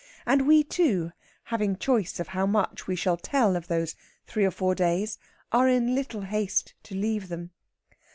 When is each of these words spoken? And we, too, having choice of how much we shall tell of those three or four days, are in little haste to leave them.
And 0.25 0.47
we, 0.47 0.63
too, 0.63 1.11
having 1.43 1.75
choice 1.77 2.19
of 2.19 2.29
how 2.29 2.47
much 2.47 2.87
we 2.87 2.95
shall 2.95 3.17
tell 3.17 3.55
of 3.55 3.67
those 3.67 3.95
three 4.25 4.45
or 4.45 4.49
four 4.49 4.73
days, 4.73 5.19
are 5.51 5.67
in 5.67 5.93
little 5.93 6.21
haste 6.21 6.73
to 6.85 6.95
leave 6.95 7.27
them. 7.29 7.51